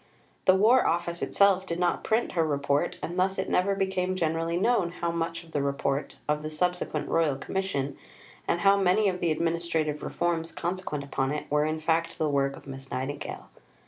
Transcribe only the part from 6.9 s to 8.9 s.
Royal Commission, and how